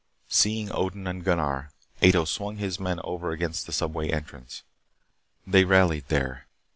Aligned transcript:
Seeing 0.29 0.71
Odin 0.71 1.05
and 1.05 1.23
Gunnar, 1.23 1.69
Ato 2.01 2.25
swung 2.25 2.57
his 2.57 2.79
men 2.79 2.99
over 3.03 3.29
against 3.29 3.67
the 3.67 3.71
subway 3.71 4.09
entrance. 4.09 4.63
They 5.45 5.63
rallied 5.63 6.07
there. 6.07 6.47